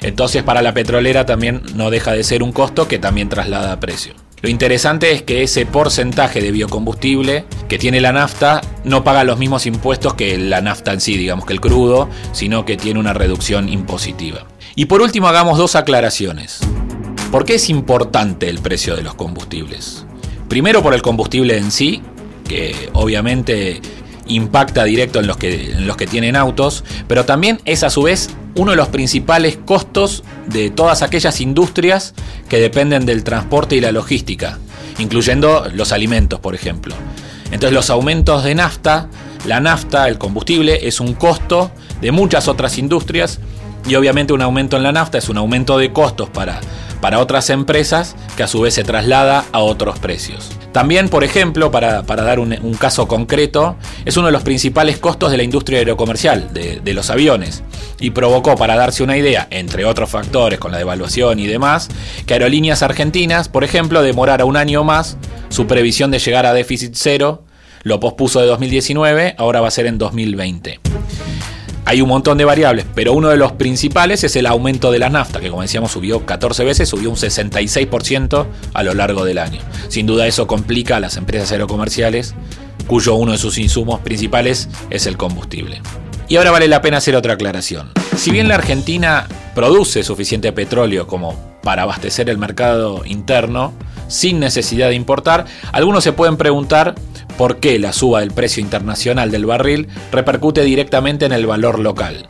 Entonces 0.00 0.42
para 0.42 0.62
la 0.62 0.74
petrolera 0.74 1.24
también 1.24 1.62
no 1.76 1.90
deja 1.90 2.12
de 2.12 2.24
ser 2.24 2.42
un 2.42 2.52
costo 2.52 2.88
que 2.88 2.98
también 2.98 3.28
traslada 3.28 3.78
precio. 3.78 4.14
Lo 4.42 4.48
interesante 4.48 5.12
es 5.12 5.22
que 5.22 5.44
ese 5.44 5.66
porcentaje 5.66 6.40
de 6.40 6.50
biocombustible 6.50 7.44
que 7.68 7.78
tiene 7.78 8.00
la 8.00 8.12
nafta 8.12 8.60
no 8.82 9.04
paga 9.04 9.22
los 9.22 9.38
mismos 9.38 9.66
impuestos 9.66 10.14
que 10.14 10.36
la 10.36 10.60
nafta 10.60 10.92
en 10.92 11.00
sí, 11.00 11.16
digamos 11.16 11.46
que 11.46 11.52
el 11.52 11.60
crudo, 11.60 12.08
sino 12.32 12.64
que 12.64 12.76
tiene 12.76 12.98
una 12.98 13.12
reducción 13.12 13.68
impositiva. 13.68 14.48
Y 14.74 14.86
por 14.86 15.00
último 15.00 15.28
hagamos 15.28 15.58
dos 15.58 15.76
aclaraciones. 15.76 16.58
¿Por 17.30 17.44
qué 17.44 17.54
es 17.54 17.70
importante 17.70 18.48
el 18.48 18.58
precio 18.58 18.96
de 18.96 19.02
los 19.02 19.14
combustibles? 19.14 20.06
Primero 20.48 20.82
por 20.82 20.92
el 20.92 21.02
combustible 21.02 21.56
en 21.56 21.70
sí, 21.70 22.02
que 22.48 22.90
obviamente 22.94 23.80
impacta 24.26 24.82
directo 24.82 25.20
en 25.20 25.28
los, 25.28 25.36
que, 25.36 25.70
en 25.70 25.86
los 25.86 25.96
que 25.96 26.08
tienen 26.08 26.34
autos, 26.34 26.82
pero 27.06 27.24
también 27.24 27.60
es 27.64 27.84
a 27.84 27.90
su 27.90 28.02
vez 28.02 28.30
uno 28.54 28.72
de 28.72 28.76
los 28.76 28.88
principales 28.88 29.58
costos 29.64 30.24
de 30.46 30.70
todas 30.70 31.02
aquellas 31.02 31.40
industrias 31.40 32.14
que 32.48 32.58
dependen 32.58 33.06
del 33.06 33.24
transporte 33.24 33.76
y 33.76 33.80
la 33.80 33.92
logística, 33.92 34.58
incluyendo 34.98 35.66
los 35.74 35.92
alimentos, 35.92 36.40
por 36.40 36.54
ejemplo. 36.54 36.94
Entonces 37.46 37.72
los 37.72 37.90
aumentos 37.90 38.44
de 38.44 38.54
nafta, 38.54 39.08
la 39.46 39.60
nafta, 39.60 40.08
el 40.08 40.18
combustible, 40.18 40.86
es 40.86 41.00
un 41.00 41.14
costo 41.14 41.70
de 42.00 42.12
muchas 42.12 42.48
otras 42.48 42.78
industrias 42.78 43.40
y 43.86 43.94
obviamente 43.94 44.32
un 44.32 44.42
aumento 44.42 44.76
en 44.76 44.82
la 44.82 44.92
nafta 44.92 45.18
es 45.18 45.28
un 45.28 45.38
aumento 45.38 45.76
de 45.78 45.92
costos 45.92 46.30
para, 46.30 46.60
para 47.00 47.18
otras 47.18 47.50
empresas 47.50 48.14
que 48.36 48.44
a 48.44 48.48
su 48.48 48.60
vez 48.60 48.74
se 48.74 48.84
traslada 48.84 49.44
a 49.52 49.58
otros 49.58 49.98
precios. 49.98 50.50
También, 50.72 51.10
por 51.10 51.22
ejemplo, 51.22 51.70
para, 51.70 52.02
dar 52.02 52.38
un, 52.38 52.74
caso 52.78 53.06
concreto, 53.06 53.76
es 54.06 54.16
uno 54.16 54.26
de 54.26 54.32
los 54.32 54.42
principales 54.42 54.98
costos 54.98 55.30
de 55.30 55.36
la 55.36 55.42
industria 55.42 55.80
aerocomercial, 55.80 56.54
de, 56.54 56.80
de, 56.80 56.94
los 56.94 57.10
aviones, 57.10 57.62
y 58.02 58.10
provocó, 58.10 58.56
para 58.56 58.74
darse 58.74 59.04
una 59.04 59.16
idea, 59.16 59.46
entre 59.50 59.84
otros 59.84 60.10
factores, 60.10 60.58
con 60.58 60.72
la 60.72 60.78
devaluación 60.78 61.38
y 61.38 61.46
demás, 61.46 61.88
que 62.26 62.34
aerolíneas 62.34 62.82
argentinas, 62.82 63.48
por 63.48 63.62
ejemplo, 63.62 64.02
demorara 64.02 64.44
un 64.44 64.56
año 64.56 64.82
más 64.82 65.16
su 65.50 65.68
previsión 65.68 66.10
de 66.10 66.18
llegar 66.18 66.44
a 66.44 66.52
déficit 66.52 66.94
cero, 66.96 67.44
lo 67.84 68.00
pospuso 68.00 68.40
de 68.40 68.46
2019, 68.46 69.36
ahora 69.38 69.60
va 69.60 69.68
a 69.68 69.70
ser 69.70 69.86
en 69.86 69.98
2020 69.98 70.80
hay 71.84 72.00
un 72.00 72.08
montón 72.08 72.38
de 72.38 72.44
variables, 72.44 72.86
pero 72.94 73.12
uno 73.12 73.28
de 73.28 73.36
los 73.36 73.52
principales 73.52 74.22
es 74.24 74.36
el 74.36 74.46
aumento 74.46 74.92
de 74.92 75.00
la 75.00 75.10
nafta, 75.10 75.40
que 75.40 75.50
como 75.50 75.62
decíamos 75.62 75.90
subió 75.90 76.24
14 76.24 76.64
veces, 76.64 76.88
subió 76.88 77.10
un 77.10 77.16
66% 77.16 78.46
a 78.72 78.82
lo 78.82 78.94
largo 78.94 79.24
del 79.24 79.38
año. 79.38 79.60
Sin 79.88 80.06
duda 80.06 80.26
eso 80.26 80.46
complica 80.46 80.96
a 80.96 81.00
las 81.00 81.16
empresas 81.16 81.50
aerocomerciales, 81.50 82.34
cuyo 82.86 83.16
uno 83.16 83.32
de 83.32 83.38
sus 83.38 83.58
insumos 83.58 84.00
principales 84.00 84.68
es 84.90 85.06
el 85.06 85.16
combustible. 85.16 85.82
Y 86.28 86.36
ahora 86.36 86.50
vale 86.50 86.68
la 86.68 86.80
pena 86.80 86.98
hacer 86.98 87.16
otra 87.16 87.34
aclaración. 87.34 87.90
Si 88.16 88.30
bien 88.30 88.48
la 88.48 88.54
Argentina 88.54 89.26
produce 89.54 90.02
suficiente 90.02 90.52
petróleo 90.52 91.06
como 91.06 91.36
para 91.62 91.82
abastecer 91.82 92.30
el 92.30 92.38
mercado 92.38 93.02
interno, 93.04 93.72
sin 94.08 94.40
necesidad 94.40 94.88
de 94.88 94.94
importar, 94.94 95.46
algunos 95.72 96.04
se 96.04 96.12
pueden 96.12 96.36
preguntar 96.36 96.94
por 97.36 97.58
qué 97.58 97.78
la 97.78 97.92
suba 97.92 98.20
del 98.20 98.30
precio 98.30 98.62
internacional 98.62 99.30
del 99.30 99.46
barril 99.46 99.88
repercute 100.10 100.62
directamente 100.62 101.24
en 101.24 101.32
el 101.32 101.46
valor 101.46 101.78
local. 101.78 102.26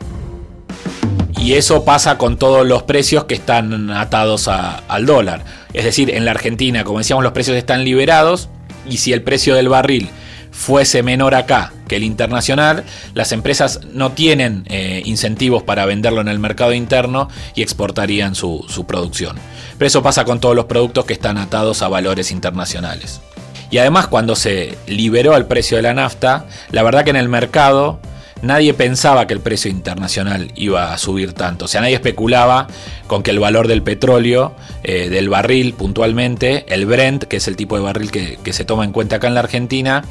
Y 1.37 1.53
eso 1.53 1.83
pasa 1.83 2.17
con 2.17 2.37
todos 2.37 2.65
los 2.65 2.83
precios 2.83 3.25
que 3.25 3.33
están 3.33 3.91
atados 3.91 4.47
al 4.47 5.05
dólar. 5.05 5.43
Es 5.73 5.83
decir, 5.83 6.09
en 6.09 6.23
la 6.23 6.31
Argentina, 6.31 6.85
como 6.85 6.99
decíamos, 6.99 7.23
los 7.23 7.33
precios 7.33 7.57
están 7.57 7.83
liberados 7.83 8.49
y 8.89 8.97
si 8.97 9.11
el 9.11 9.23
precio 9.23 9.55
del 9.55 9.67
barril 9.67 10.09
fuese 10.51 11.03
menor 11.03 11.35
acá 11.35 11.73
que 11.93 11.97
el 11.97 12.03
internacional, 12.03 12.85
las 13.13 13.31
empresas 13.33 13.81
no 13.93 14.13
tienen 14.13 14.65
eh, 14.67 15.03
incentivos 15.05 15.61
para 15.61 15.85
venderlo 15.85 16.21
en 16.21 16.27
el 16.27 16.39
mercado 16.39 16.73
interno 16.73 17.29
y 17.53 17.61
exportarían 17.61 18.33
su, 18.33 18.65
producción. 18.87 19.37
Pero 19.77 19.85
eso 19.85 20.01
pasa 20.01 20.25
con 20.25 20.39
todos 20.39 20.55
los 20.55 20.65
productos 20.65 21.05
que 21.05 21.13
están 21.13 21.37
atados 21.37 21.83
a 21.83 21.89
valores 21.89 22.31
internacionales. 22.31 23.21
Y 23.69 23.77
además 23.77 24.07
cuando 24.07 24.35
se 24.35 24.75
liberó 24.87 25.37
el 25.37 25.45
precio 25.45 25.77
de 25.77 25.83
la 25.83 25.93
nafta, 25.93 26.47
la 26.71 26.81
verdad 26.81 27.03
que 27.03 27.11
en 27.11 27.15
el 27.15 27.29
mercado 27.29 27.99
nadie 28.41 28.73
pensaba 28.73 29.27
que 29.27 29.35
el 29.35 29.39
precio 29.39 29.69
internacional 29.69 30.51
iba 30.55 30.93
a 30.93 30.97
subir 30.97 31.33
tanto. 31.33 31.65
O 31.65 31.67
sea, 31.67 31.81
nadie 31.81 31.93
especulaba 31.93 32.65
con 33.05 33.21
que 33.21 33.29
el 33.29 33.39
valor 33.39 33.67
del 33.67 33.83
petróleo, 33.83 34.55
eh, 34.81 35.09
del 35.09 35.29
barril 35.29 35.75
puntualmente, 35.75 36.65
el 36.73 36.87
Brent, 36.87 37.25
que 37.25 37.37
es 37.37 37.47
el 37.47 37.55
tipo 37.55 37.75
de 37.75 37.83
barril 37.83 38.09
que, 38.09 38.53
se 38.53 38.65
toma 38.65 38.83
en 38.83 38.93
cuenta 38.93 39.17
acá 39.17 39.27
en 39.27 39.35
la 39.35 39.41
Argentina, 39.41 40.03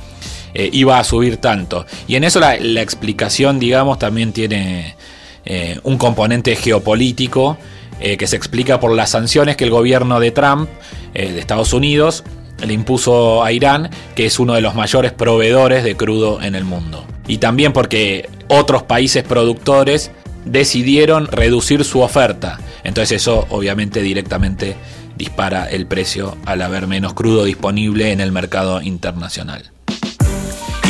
eh, 0.55 0.71
iba 0.73 0.99
a 0.99 1.05
subir 1.05 1.37
tanto. 1.39 1.87
Y 2.07 2.17
en 2.17 2.25
eso 2.25 2.41
la, 2.41 2.55
explicación, 2.55 3.59
digamos, 3.59 3.99
también 3.99 4.33
tiene 4.33 4.97
eh, 5.45 5.79
un 5.83 5.99
componente 5.99 6.57
geopolítico 6.57 7.59
que 8.19 8.27
se 8.27 8.35
explica 8.35 8.81
por 8.81 8.97
las 8.97 9.11
sanciones 9.11 9.57
que 9.57 9.63
el 9.63 9.71
gobierno 9.71 10.19
de 10.19 10.33
Trump, 10.33 10.69
de 11.15 11.39
Estados 11.39 11.73
Unidos, 11.73 12.25
le 12.67 12.75
impuso 12.75 13.45
a 13.45 13.53
Irán, 13.53 13.91
que 14.17 14.27
es 14.27 14.41
uno 14.41 14.55
de 14.55 14.61
los 14.61 14.75
mayores 14.75 15.13
proveedores 15.13 15.85
de 15.85 15.97
crudo 15.97 16.43
en 16.43 16.57
el 16.57 16.65
mundo. 16.65 17.05
Y 17.29 17.39
también 17.39 17.73
porque 17.73 18.29
otros 18.49 18.83
países 18.83 19.23
productores 19.23 20.11
decidieron 20.45 21.27
reducir 21.27 21.85
su 21.85 22.01
oferta. 22.01 22.59
Entonces 22.85 23.23
eso 23.23 23.47
obviamente 23.51 24.03
directamente 24.03 24.77
dispara 25.17 25.67
el 25.67 25.87
precio 25.87 26.37
al 26.47 26.63
haber 26.63 26.87
menos 26.87 27.15
crudo 27.15 27.45
disponible 27.45 28.13
en 28.13 28.21
el 28.21 28.33
mercado 28.33 28.83
internacional. 28.83 29.72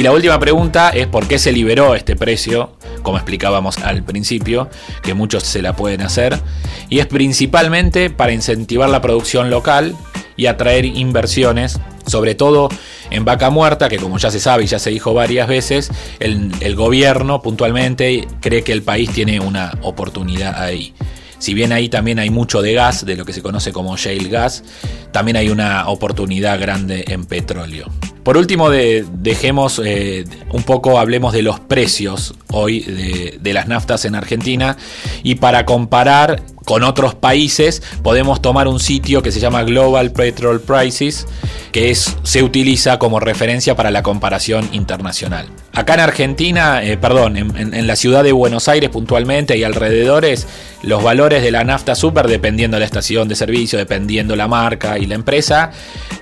Y 0.03 0.05
la 0.05 0.11
última 0.11 0.41
pregunta 0.41 0.89
es 0.89 1.07
por 1.07 1.29
qué 1.29 1.39
se 1.39 1.53
liberó 1.53 1.95
este 1.95 2.17
precio, 2.17 2.73
como 3.05 3.19
explicábamos 3.19 3.79
al 3.79 4.03
principio, 4.03 4.69
que 5.01 5.15
muchos 5.15 5.45
se 5.45 5.63
la 5.63 5.77
pueden 5.77 6.03
hacer, 6.03 6.41
y 6.89 6.99
es 6.99 7.07
principalmente 7.07 8.11
para 8.11 8.33
incentivar 8.33 8.91
la 8.91 9.01
producción 9.01 9.49
local 9.49 9.95
y 10.37 10.47
atraer 10.47 10.87
inversiones, 10.87 11.79
sobre 12.05 12.35
todo 12.35 12.69
en 13.11 13.25
vaca 13.25 13.49
muerta, 13.51 13.89
que 13.89 13.99
como 13.99 14.19
ya 14.19 14.33
se 14.33 14.41
sabe 14.41 14.65
y 14.65 14.67
ya 14.67 14.81
se 14.81 14.91
dijo 14.91 15.15
varias 15.15 15.47
veces, 15.47 15.89
el, 16.19 16.75
gobierno 16.75 17.41
puntualmente 17.41 18.27
cree 18.41 18.65
que 18.65 18.73
el 18.73 18.83
país 18.83 19.09
tiene 19.09 19.39
una 19.39 19.79
oportunidad 19.83 20.61
ahí. 20.61 20.95
Si 21.43 21.55
bien 21.55 21.73
ahí 21.73 21.89
también 21.89 22.21
hay 22.21 22.31
mucho 22.31 22.63
de 22.63 22.73
gas, 22.73 23.05
de 23.05 23.17
lo 23.17 23.25
que 23.25 23.33
se 23.33 23.43
conoce 23.43 23.73
como 23.73 23.97
shale 23.97 24.29
gas, 24.29 24.63
también 25.11 25.37
hay 25.37 25.49
una 25.49 25.89
oportunidad 25.89 26.61
grande 26.61 27.05
en 27.09 27.25
petróleo. 27.25 27.91
Por 28.23 28.37
último, 28.37 28.71
dejemos 28.71 29.83
eh, 29.85 30.25
un 30.53 30.63
poco, 30.63 31.01
hablemos 31.01 31.33
de 31.33 31.43
los 31.43 31.59
precios 31.59 32.33
hoy 32.53 32.83
de, 32.83 33.39
de, 33.41 33.53
las 33.53 33.67
naftas 33.67 34.05
en 34.05 34.15
Argentina 34.15 34.77
y 35.25 35.35
para 35.35 35.67
comparar 35.67 36.41
con 36.65 36.83
otros 36.83 37.15
países, 37.15 37.83
podemos 38.03 38.43
tomar 38.43 38.69
un 38.69 38.81
sitio 38.81 39.23
que 39.23 39.33
se 39.33 39.41
llama 39.41 39.65
Global 39.65 40.13
Petrol 40.13 40.61
Prices, 40.61 41.27
que 41.73 41.91
es, 41.91 42.17
se 42.23 42.43
utiliza 42.43 42.99
como 42.99 43.21
referencia 43.21 43.75
para 43.75 43.91
la 43.91 44.03
comparación 44.03 44.69
internacional. 44.73 45.47
Acá 45.75 45.95
en 45.95 46.01
Argentina, 46.01 46.83
eh, 46.83 46.99
perdón, 46.99 47.39
en, 47.39 47.87
la 47.87 47.97
ciudad 47.97 48.23
de 48.23 48.33
Buenos 48.33 48.69
Aires 48.69 48.91
puntualmente 48.91 49.57
y 49.57 49.65
alrededores, 49.65 50.47
los 50.83 51.03
valores 51.03 51.43
de 51.43 51.51
la 51.51 51.65
nafta 51.65 51.95
super, 51.95 52.29
dependiendo 52.29 52.77
de 52.77 52.81
la 52.81 52.87
estación 52.87 53.27
de 53.27 53.37
servicio, 53.37 53.79
dependiendo 53.79 54.37
la 54.37 54.49
marca 54.49 54.99
y 54.99 55.07
la 55.07 55.15
empresa, 55.15 55.71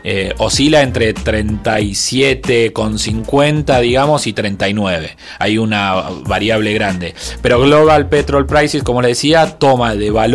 eh, 0.04 0.32
oscila 0.38 0.82
entre 0.82 1.12
37,50 1.14 3.80
digamos 3.80 4.28
y 4.28 4.32
39. 4.32 5.16
Hay 5.40 5.58
una 5.58 5.94
variable 6.26 6.72
grande. 6.72 7.16
Pero 7.42 7.60
Global 7.60 8.08
Petrol 8.08 8.46
Prices, 8.46 8.84
como 8.84 9.02
les 9.02 9.16
decía, 9.16 9.58
toma 9.58 9.96
de 9.96 10.12
valor 10.12 10.29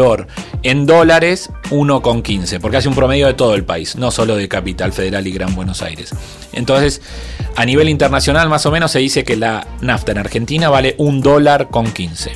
en 0.64 0.86
dólares 0.86 1.52
1,15, 1.70 2.60
porque 2.60 2.78
hace 2.78 2.90
un 2.90 2.96
promedio 2.96 3.28
de 3.28 3.34
todo 3.34 3.56
el 3.56 3.64
país, 3.64 3.96
no 3.96 4.12
solo 4.12 4.36
de 4.36 4.48
Capital 4.48 4.94
Federal 4.94 5.26
y 5.28 5.32
Gran 5.32 5.56
Buenos 5.56 5.82
Aires. 5.82 6.12
Entonces, 6.54 7.02
a 7.56 7.66
nivel 7.66 7.90
internacional 7.90 8.50
más 8.50 8.66
o 8.66 8.72
menos 8.72 8.92
se 8.92 9.00
dice 9.00 9.24
que 9.24 9.36
la 9.36 9.68
nafta 9.82 10.12
en 10.12 10.18
Argentina 10.18 10.70
vale 10.70 10.96
un 10.98 11.22
dólar 11.22 11.70
con 11.70 11.92
15. 11.92 12.34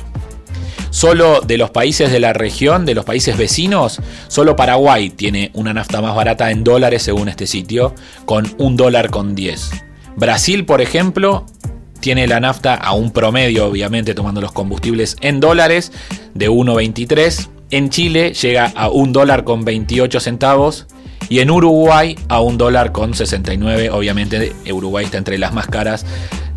Solo 0.90 1.40
de 1.40 1.56
los 1.56 1.70
países 1.70 2.10
de 2.10 2.18
la 2.18 2.32
región, 2.32 2.84
de 2.84 2.94
los 2.94 3.04
países 3.04 3.36
vecinos, 3.36 4.00
solo 4.26 4.56
Paraguay 4.56 5.10
tiene 5.10 5.50
una 5.54 5.72
nafta 5.72 6.00
más 6.00 6.16
barata 6.16 6.50
en 6.50 6.64
dólares 6.64 7.02
según 7.02 7.28
este 7.28 7.46
sitio, 7.46 7.94
con 8.24 8.52
un 8.58 8.76
dólar 8.76 9.10
con 9.10 9.36
10. 9.36 9.70
Brasil, 10.16 10.64
por 10.64 10.80
ejemplo, 10.80 11.46
tiene 12.00 12.26
la 12.26 12.40
nafta 12.40 12.74
a 12.74 12.92
un 12.92 13.10
promedio, 13.10 13.66
obviamente 13.66 14.14
tomando 14.14 14.40
los 14.40 14.52
combustibles 14.52 15.16
en 15.20 15.40
dólares, 15.40 15.92
de 16.34 16.50
1,23. 16.50 17.48
En 17.70 17.90
Chile 17.90 18.32
llega 18.32 18.72
a 18.74 18.88
un 18.88 19.12
dólar 19.12 19.44
con 19.44 19.64
28 19.64 20.20
centavos. 20.20 20.86
Y 21.28 21.38
en 21.38 21.50
Uruguay 21.50 22.16
a 22.28 22.40
un 22.40 22.58
dólar 22.58 22.90
con 22.90 23.14
69. 23.14 23.90
Obviamente 23.90 24.52
Uruguay 24.72 25.04
está 25.04 25.18
entre 25.18 25.38
las 25.38 25.52
más 25.52 25.68
caras 25.68 26.04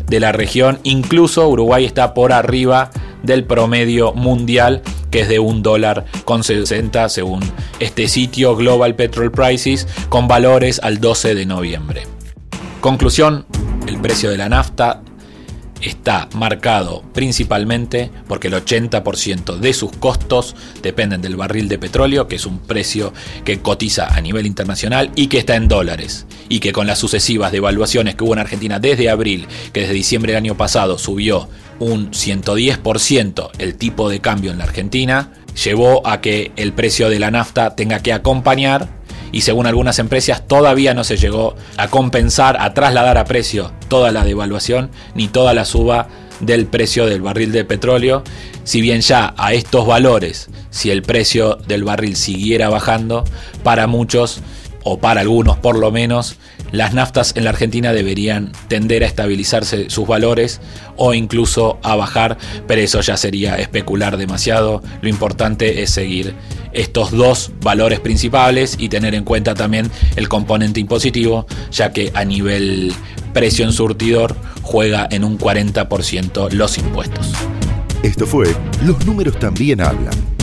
de 0.08 0.18
la 0.18 0.32
región. 0.32 0.80
Incluso 0.82 1.48
Uruguay 1.48 1.84
está 1.84 2.12
por 2.12 2.32
arriba 2.32 2.90
del 3.22 3.44
promedio 3.44 4.12
mundial, 4.14 4.82
que 5.12 5.20
es 5.20 5.28
de 5.28 5.38
un 5.38 5.62
dólar 5.62 6.06
con 6.24 6.42
60 6.42 7.08
según 7.08 7.40
este 7.78 8.08
sitio 8.08 8.56
Global 8.56 8.96
Petrol 8.96 9.30
Prices, 9.30 9.86
con 10.08 10.26
valores 10.26 10.80
al 10.82 11.00
12 11.00 11.36
de 11.36 11.46
noviembre. 11.46 12.02
Conclusión, 12.80 13.46
el 13.86 14.00
precio 14.00 14.28
de 14.28 14.38
la 14.38 14.48
nafta 14.48 15.03
está 15.84 16.28
marcado 16.34 17.02
principalmente 17.12 18.10
porque 18.26 18.48
el 18.48 18.54
80% 18.54 19.58
de 19.58 19.72
sus 19.72 19.92
costos 19.92 20.56
dependen 20.82 21.22
del 21.22 21.36
barril 21.36 21.68
de 21.68 21.78
petróleo, 21.78 22.28
que 22.28 22.36
es 22.36 22.46
un 22.46 22.58
precio 22.58 23.12
que 23.44 23.60
cotiza 23.60 24.14
a 24.14 24.20
nivel 24.20 24.46
internacional 24.46 25.10
y 25.14 25.28
que 25.28 25.38
está 25.38 25.56
en 25.56 25.68
dólares, 25.68 26.26
y 26.48 26.60
que 26.60 26.72
con 26.72 26.86
las 26.86 26.98
sucesivas 26.98 27.52
devaluaciones 27.52 28.14
que 28.14 28.24
hubo 28.24 28.34
en 28.34 28.40
Argentina 28.40 28.78
desde 28.78 29.10
abril, 29.10 29.46
que 29.72 29.80
desde 29.80 29.94
diciembre 29.94 30.32
del 30.32 30.42
año 30.42 30.56
pasado 30.56 30.98
subió 30.98 31.48
un 31.78 32.10
110% 32.10 33.50
el 33.58 33.74
tipo 33.76 34.08
de 34.08 34.20
cambio 34.20 34.52
en 34.52 34.58
la 34.58 34.64
Argentina, 34.64 35.32
llevó 35.62 36.06
a 36.06 36.20
que 36.20 36.52
el 36.56 36.72
precio 36.72 37.08
de 37.08 37.18
la 37.18 37.30
nafta 37.30 37.76
tenga 37.76 38.00
que 38.00 38.12
acompañar 38.12 39.03
y 39.34 39.40
según 39.40 39.66
algunas 39.66 39.98
empresas 39.98 40.46
todavía 40.46 40.94
no 40.94 41.02
se 41.02 41.16
llegó 41.16 41.56
a 41.76 41.88
compensar, 41.88 42.56
a 42.60 42.72
trasladar 42.72 43.18
a 43.18 43.24
precio 43.24 43.72
toda 43.88 44.12
la 44.12 44.24
devaluación 44.24 44.90
ni 45.16 45.26
toda 45.26 45.54
la 45.54 45.64
suba 45.64 46.06
del 46.38 46.66
precio 46.66 47.06
del 47.06 47.20
barril 47.20 47.50
de 47.50 47.64
petróleo, 47.64 48.22
si 48.62 48.80
bien 48.80 49.00
ya 49.00 49.34
a 49.36 49.52
estos 49.52 49.88
valores, 49.88 50.48
si 50.70 50.90
el 50.90 51.02
precio 51.02 51.58
del 51.66 51.82
barril 51.82 52.14
siguiera 52.14 52.68
bajando, 52.68 53.24
para 53.64 53.88
muchos, 53.88 54.40
o 54.84 54.98
para 54.98 55.22
algunos 55.22 55.56
por 55.56 55.78
lo 55.78 55.90
menos, 55.90 56.36
las 56.70 56.94
naftas 56.94 57.32
en 57.36 57.44
la 57.44 57.50
Argentina 57.50 57.92
deberían 57.92 58.52
tender 58.68 59.02
a 59.02 59.06
estabilizarse 59.06 59.90
sus 59.90 60.06
valores 60.06 60.60
o 60.96 61.14
incluso 61.14 61.78
a 61.82 61.96
bajar, 61.96 62.36
pero 62.66 62.80
eso 62.80 63.00
ya 63.00 63.16
sería 63.16 63.56
especular 63.56 64.16
demasiado. 64.16 64.82
Lo 65.00 65.08
importante 65.08 65.82
es 65.82 65.90
seguir 65.90 66.34
estos 66.72 67.12
dos 67.12 67.52
valores 67.60 68.00
principales 68.00 68.76
y 68.78 68.88
tener 68.88 69.14
en 69.14 69.24
cuenta 69.24 69.54
también 69.54 69.90
el 70.16 70.28
componente 70.28 70.80
impositivo, 70.80 71.46
ya 71.70 71.92
que 71.92 72.12
a 72.14 72.24
nivel 72.24 72.92
precio 73.32 73.64
en 73.64 73.72
surtidor 73.72 74.36
juega 74.62 75.08
en 75.10 75.24
un 75.24 75.38
40% 75.38 76.50
los 76.52 76.78
impuestos. 76.78 77.32
Esto 78.02 78.26
fue 78.26 78.54
Los 78.84 79.06
números 79.06 79.38
también 79.38 79.80
hablan 79.80 80.34